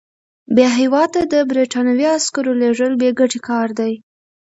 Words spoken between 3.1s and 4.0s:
ګټې کار دی.